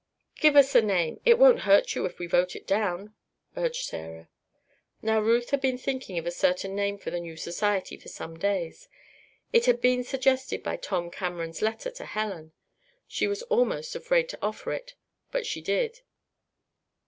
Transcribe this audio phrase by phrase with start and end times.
[0.39, 1.21] "Give us a name.
[1.25, 3.13] It won't hurt you if we vote it down,"
[3.55, 4.29] urged Sarah.
[5.03, 8.39] Now Ruth had been thinking of a certain name for the new society for some
[8.39, 8.89] days.
[9.53, 12.51] It had been suggested by Tom Cameron's letter to Helen.
[13.07, 14.95] She was almost afraid to offer it,
[15.29, 15.99] but she did.